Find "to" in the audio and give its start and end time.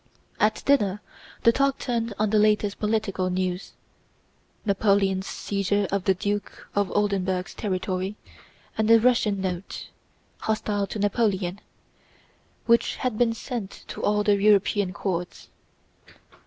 10.87-10.97, 13.89-14.01